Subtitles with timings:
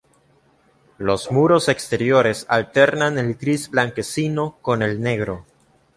[0.97, 5.45] Los muros exteriores alternan el gris blanquecino con el negro.